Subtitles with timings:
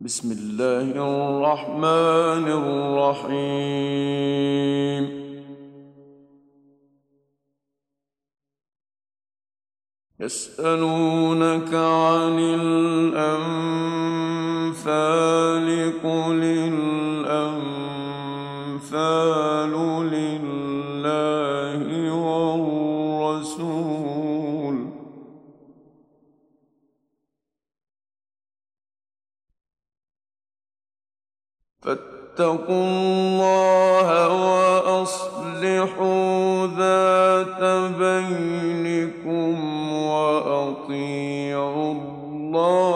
[0.00, 2.48] بسم الله الرحمن
[3.22, 3.94] الرحيم.
[10.20, 13.64] يسألونك عن الأنفال
[32.36, 34.08] فاتقوا الله
[34.86, 37.62] وأصلحوا ذات
[37.98, 39.52] بينكم
[39.92, 42.93] وأطيعوا الله.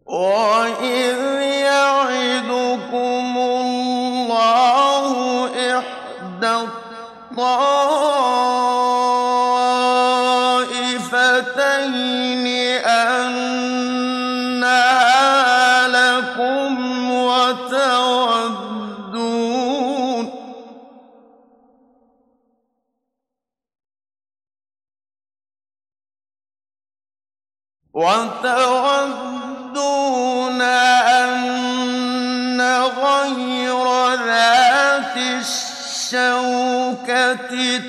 [0.05, 5.13] وإذ يعدكم الله
[5.79, 6.55] إحدى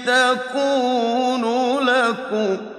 [0.07, 1.45] تَكُونُ
[1.85, 2.76] لَكُمْ ۖ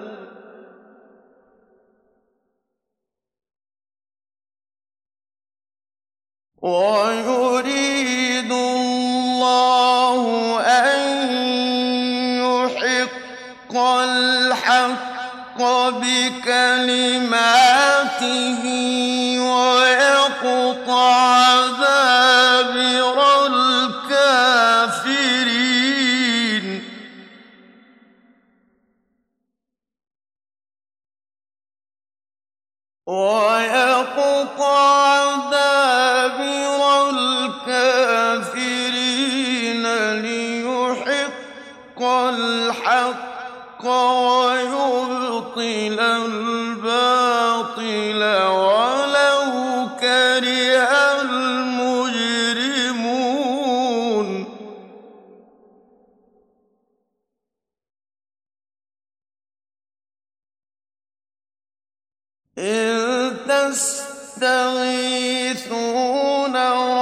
[64.38, 65.76] تَسْتَغِيثُونَ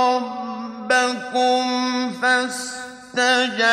[0.05, 1.61] رَبَّكُمْ
[2.21, 3.67] فَاسْتَجَابَ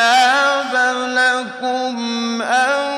[1.09, 2.92] لَكُمْ أَنِّي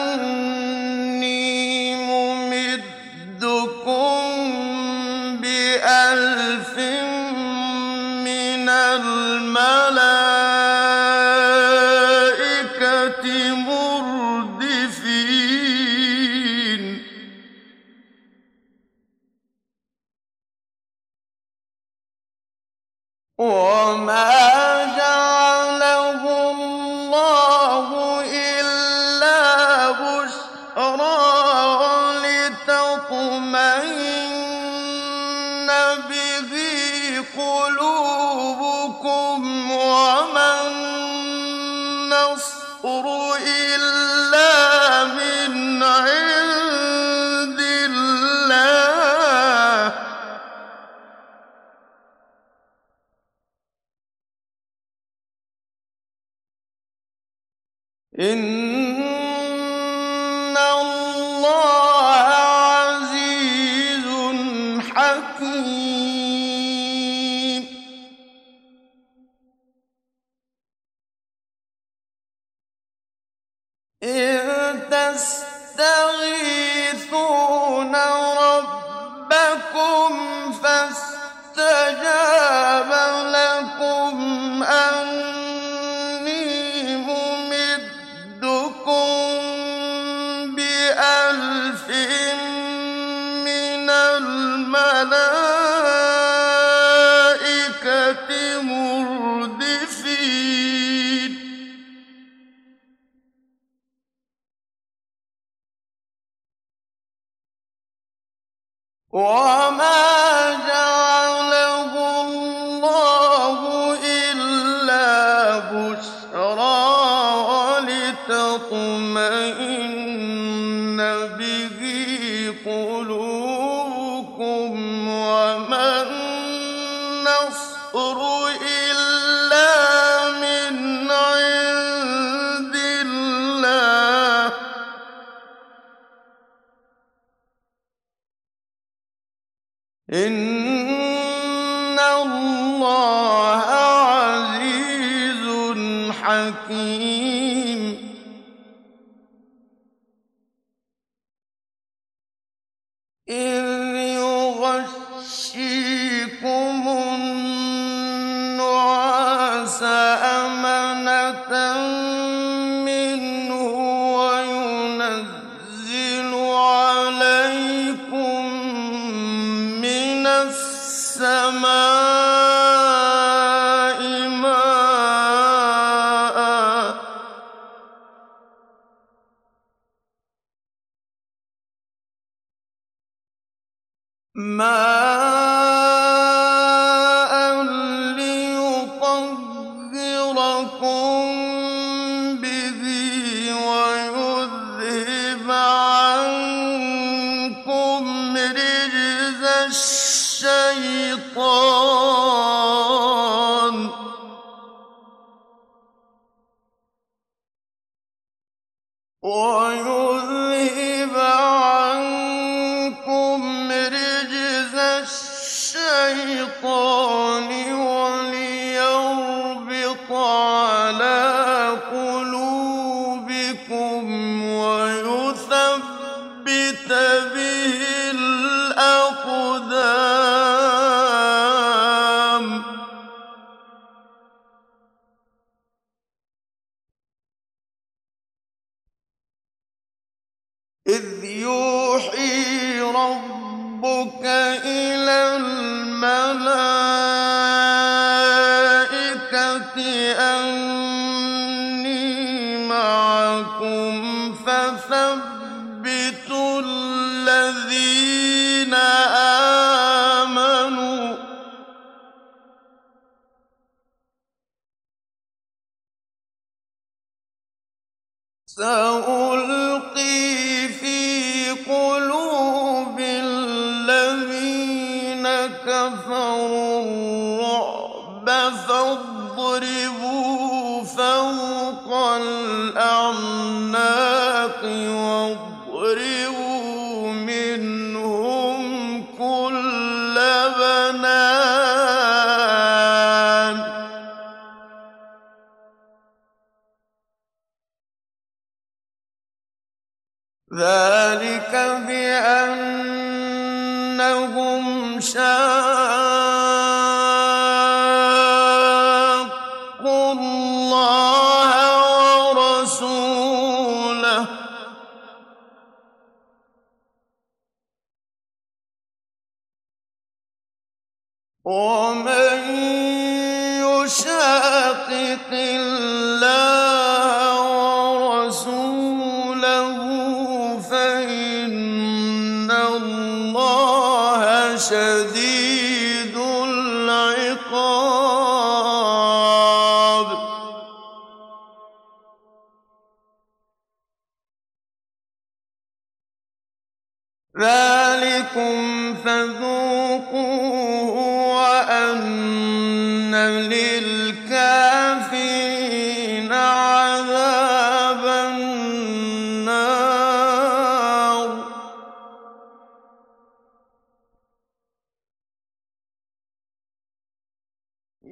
[243.85, 244.25] ربك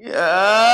[0.03, 0.72] يَا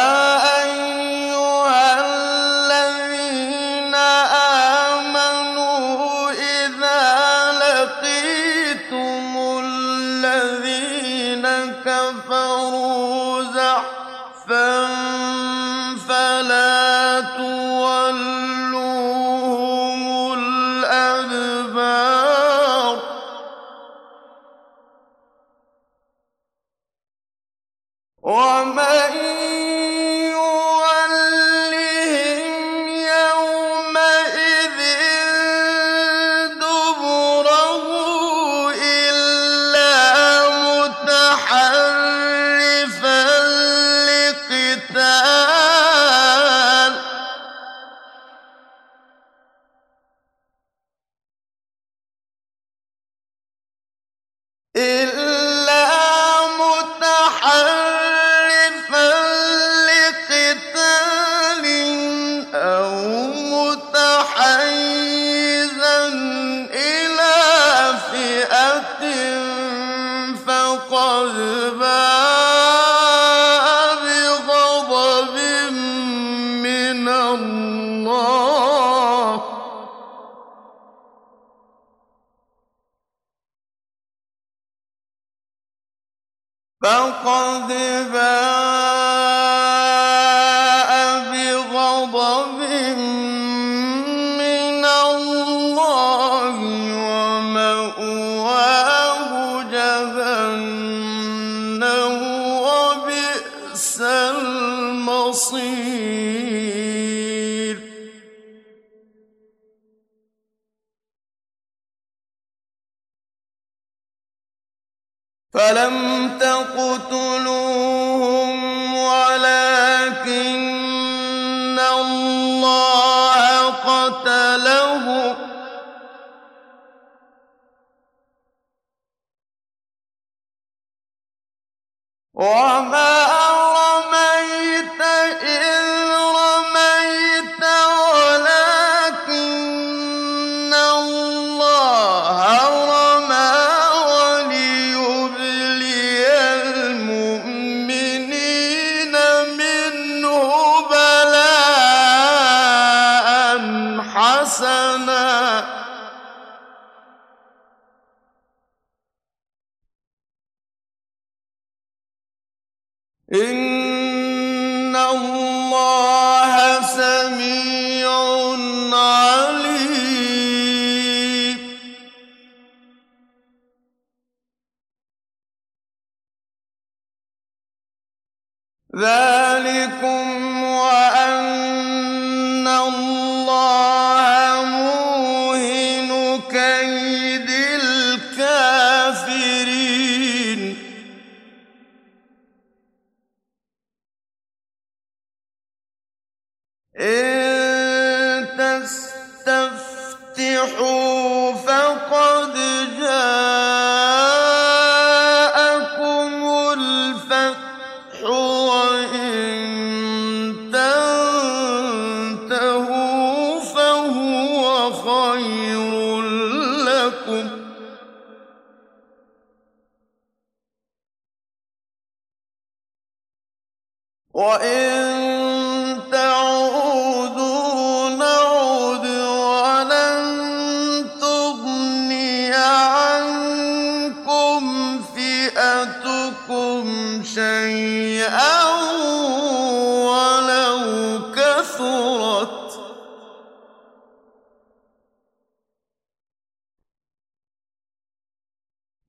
[124.08, 124.37] اللَّهَ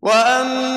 [0.03, 0.68] وأن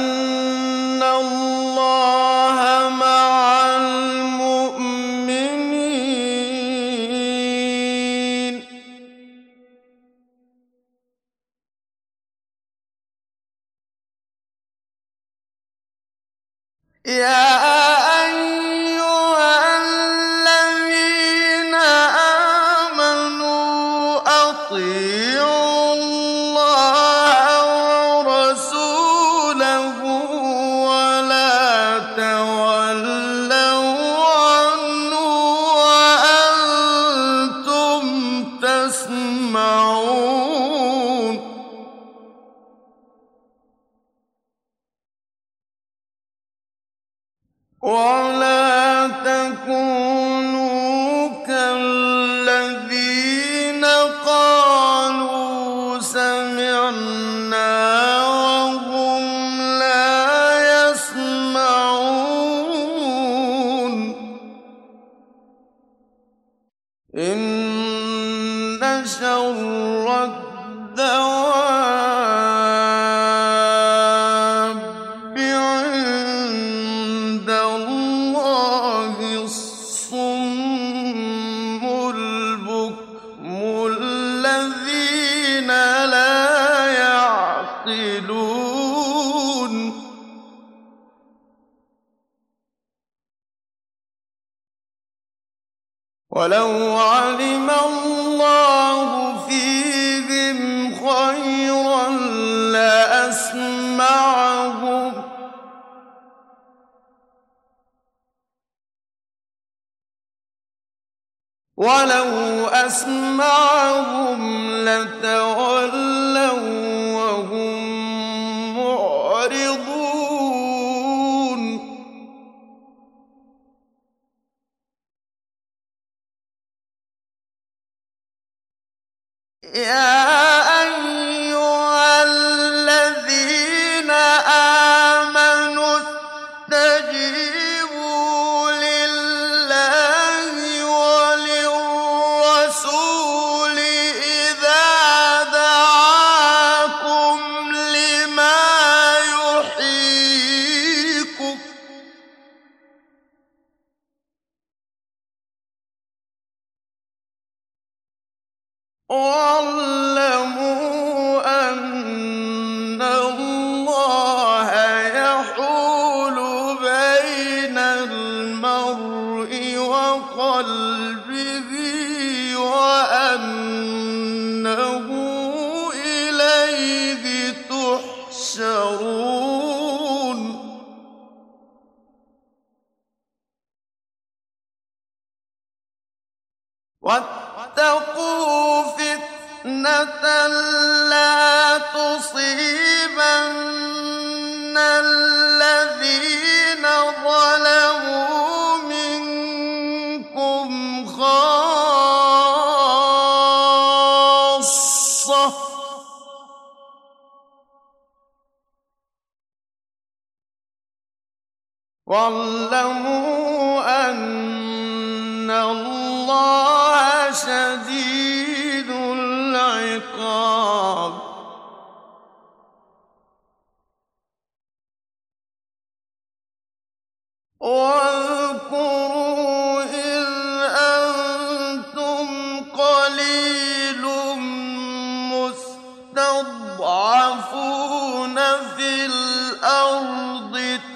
[129.83, 130.12] يا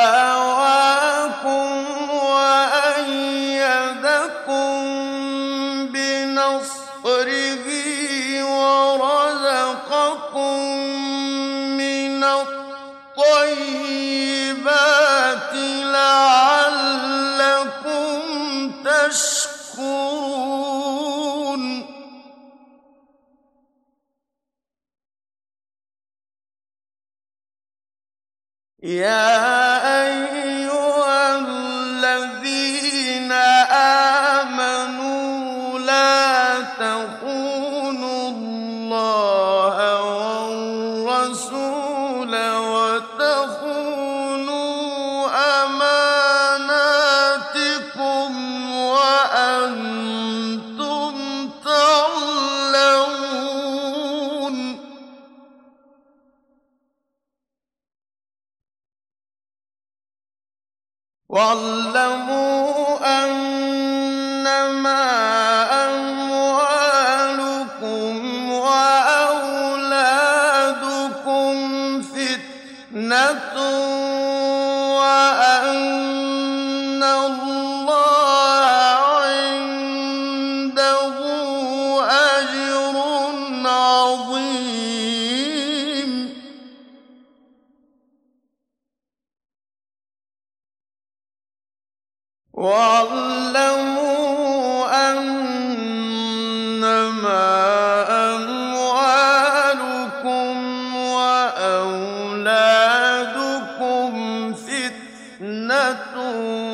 [105.40, 106.69] فِتْنَةٌ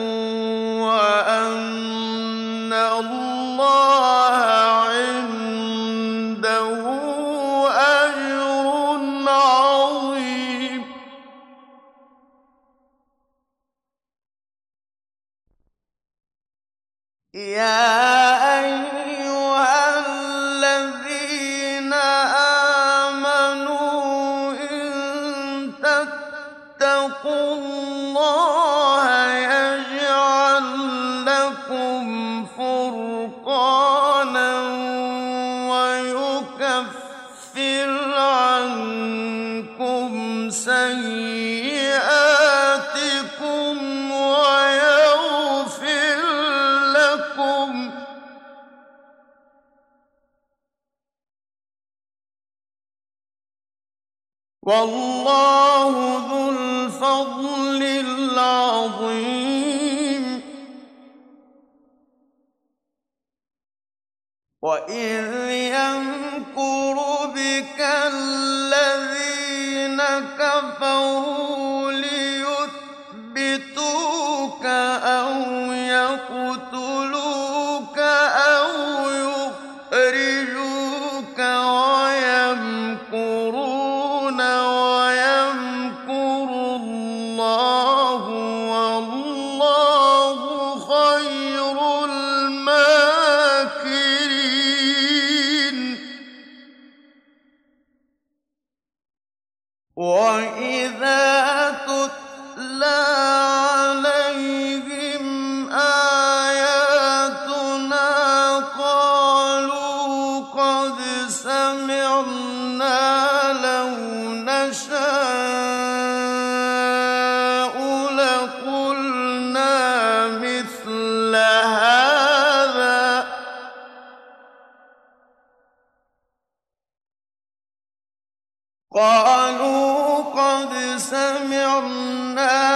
[128.97, 132.76] قالوا قد سمعنا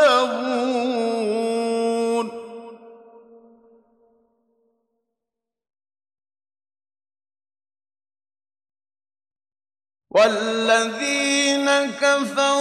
[2.29, 2.33] ۗ.
[10.11, 11.69] وَالَّذِينَ
[12.01, 12.56] كَفَرُوا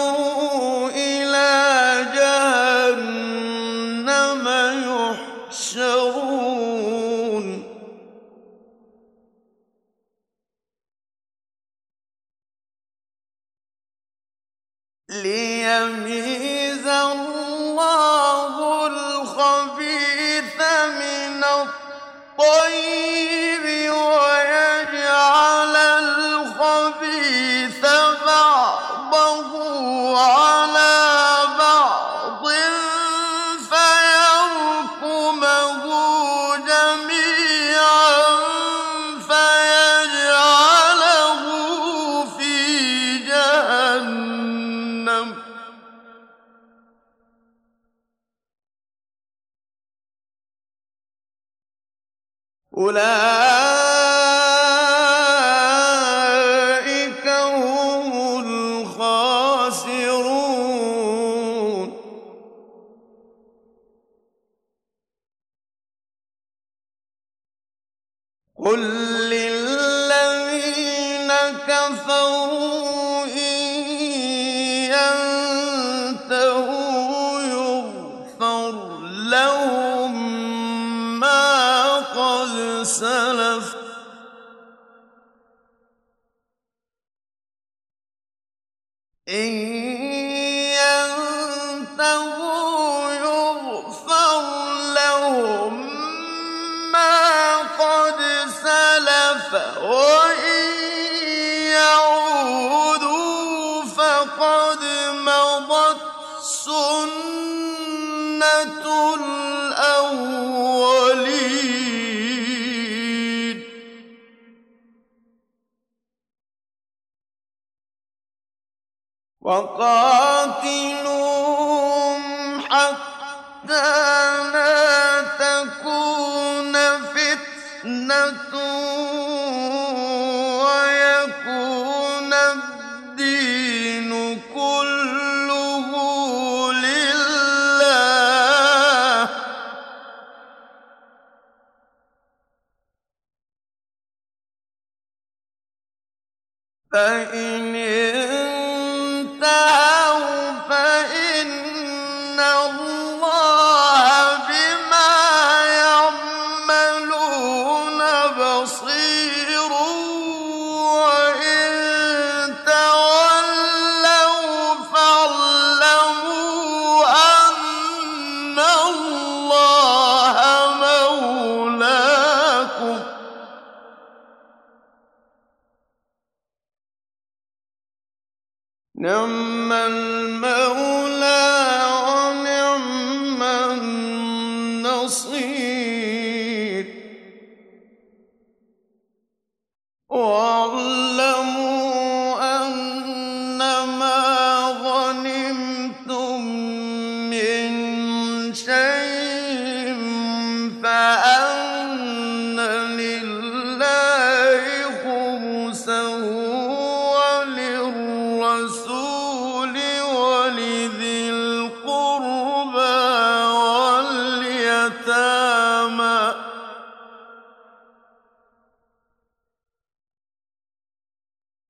[119.55, 120.24] وقاتلوهم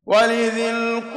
[0.06, 1.15] ولذي القربى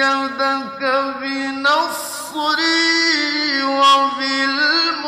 [0.00, 0.82] أَيَّدَكَ
[1.20, 2.60] بِنَصْرِهِ
[3.64, 5.00] وَبِالْمُؤْمِنِينَ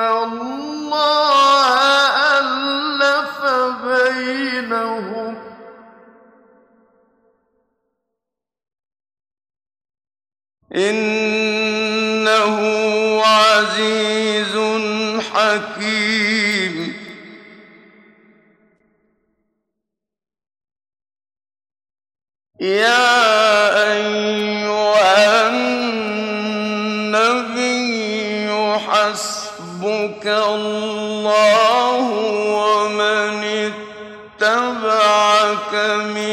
[0.00, 1.74] الله
[2.38, 3.44] ألف
[3.84, 5.36] بينهم.
[10.76, 12.60] إنه
[13.24, 14.56] عزيز
[15.34, 17.00] حكيم.
[22.60, 23.09] يا
[30.26, 32.00] الله
[32.60, 33.44] ومن
[34.42, 35.74] اتبعك
[36.14, 36.29] من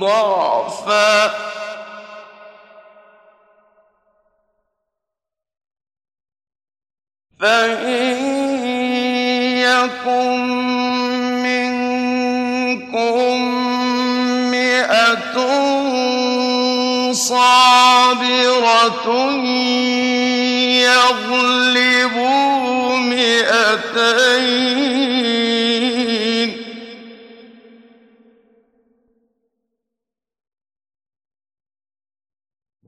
[0.00, 1.30] ضعفا.
[7.40, 8.16] فإن
[9.58, 10.40] يكن
[11.42, 13.36] منكم
[14.50, 15.36] مئة
[17.14, 19.06] صابرة
[20.82, 22.44] يغلبوا
[22.96, 24.64] مئتين.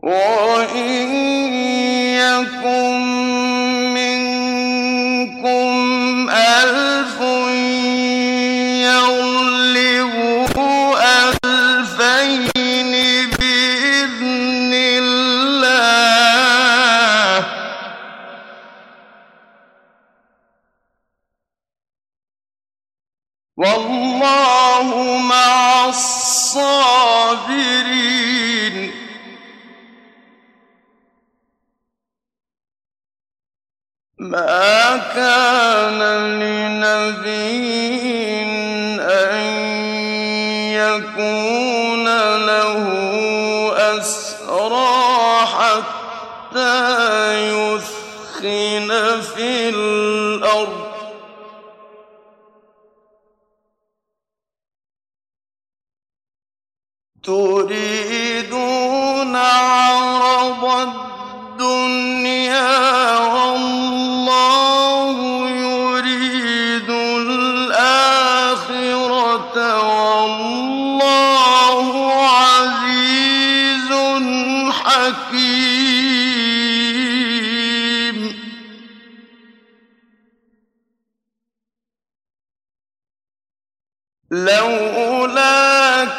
[0.03, 1.15] وإن
[2.15, 2.96] يكن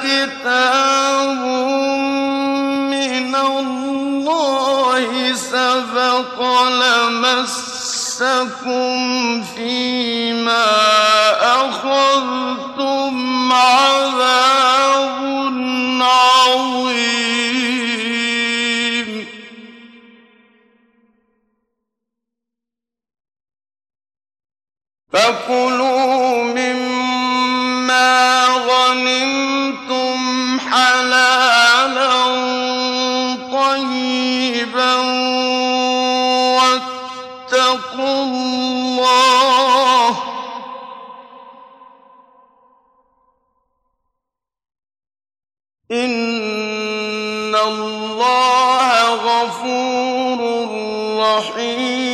[0.03, 1.43] كِتَابٌ
[2.87, 6.39] مِّنَ اللَّهِ سَبَقَ
[6.69, 7.83] لَمَسَّكُمْ
[9.43, 10.65] فِيمَا
[11.67, 13.15] أَخَذْتُمْ
[13.53, 15.19] عَذَابٌ
[16.01, 16.87] عَظِيمٌ.
[25.13, 26.56] فَكُلُوا
[45.91, 50.39] إِنَّ اللَّهَ غَفُورٌ
[51.19, 52.07] رَّحِيمٌ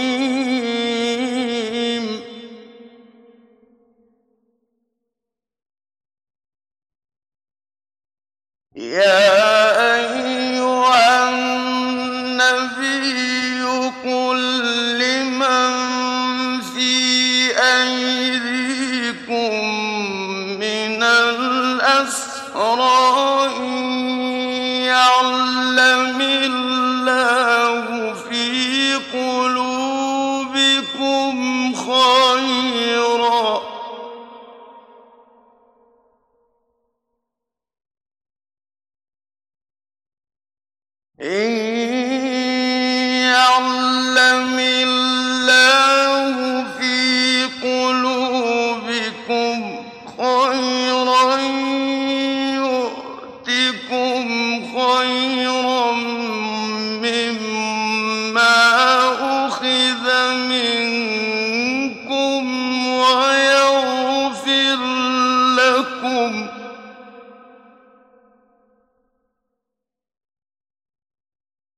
[8.75, 9.42] يَا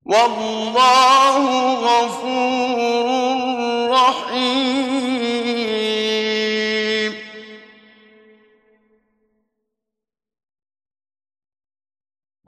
[0.05, 1.43] وَاللَّهُ
[1.73, 3.07] غَفُورٌ
[3.91, 4.85] رَّحِيمٌ.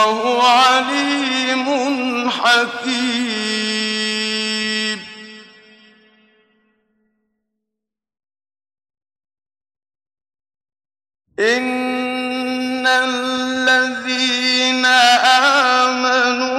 [0.06, 1.66] وَاللَّهُ عَلِيمٌ
[2.30, 3.66] حَكِيمٌ.
[11.38, 16.55] إِنَّ الَّذِينَ آمَنُوا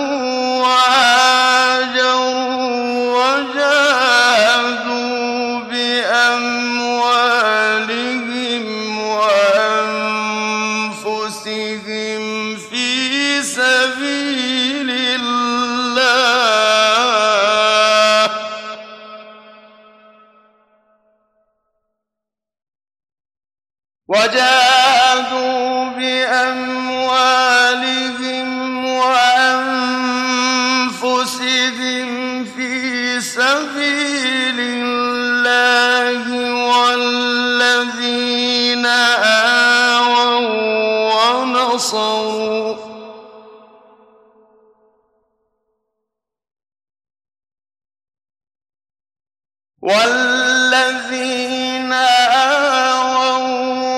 [51.94, 53.38] آوَوا